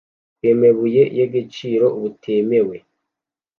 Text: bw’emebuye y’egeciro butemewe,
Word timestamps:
bw’emebuye 0.37 1.03
y’egeciro 1.17 1.85
butemewe, 1.99 2.77